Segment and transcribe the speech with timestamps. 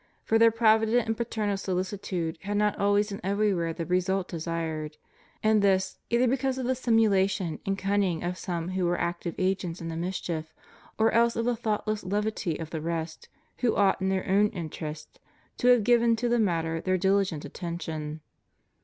[0.23, 4.97] For their provident and paternal solicitude had not always and everywhere the result desired;
[5.43, 9.79] and this, either because of the simulation and cunning of some who were active agents
[9.79, 10.55] in the mischief,
[10.97, 15.19] or else of the thoughtless levity of the rest who ought, in their own interest,
[15.59, 18.21] to have given to the matter their diligent attention.